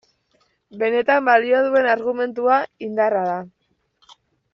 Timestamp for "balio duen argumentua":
1.27-2.57